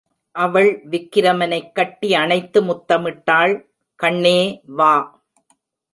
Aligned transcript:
அவள் 0.35 0.81
விக்கிரமனைக் 0.85 1.75
கட்டி 1.75 2.13
அணைத்து 2.13 2.63
முத்தமிட்டாள் 2.63 3.61
கண்ணே, 3.95 4.61
வா. 4.65 5.21